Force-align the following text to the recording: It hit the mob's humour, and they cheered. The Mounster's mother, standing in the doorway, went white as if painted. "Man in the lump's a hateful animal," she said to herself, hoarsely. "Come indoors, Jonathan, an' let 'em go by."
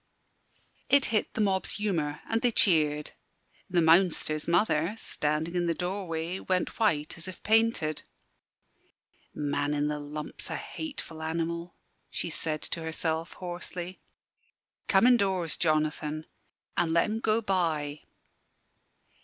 It 0.89 1.05
hit 1.13 1.35
the 1.35 1.41
mob's 1.41 1.73
humour, 1.73 2.21
and 2.27 2.41
they 2.41 2.49
cheered. 2.51 3.11
The 3.69 3.81
Mounster's 3.81 4.47
mother, 4.47 4.95
standing 4.97 5.53
in 5.55 5.67
the 5.67 5.75
doorway, 5.75 6.39
went 6.39 6.79
white 6.79 7.19
as 7.19 7.27
if 7.27 7.43
painted. 7.43 8.01
"Man 9.35 9.75
in 9.75 9.89
the 9.89 9.99
lump's 9.99 10.49
a 10.49 10.55
hateful 10.55 11.21
animal," 11.21 11.75
she 12.09 12.31
said 12.31 12.63
to 12.63 12.81
herself, 12.81 13.33
hoarsely. 13.33 14.01
"Come 14.87 15.05
indoors, 15.05 15.55
Jonathan, 15.55 16.25
an' 16.75 16.93
let 16.93 17.03
'em 17.03 17.19
go 17.19 17.39
by." 17.39 18.01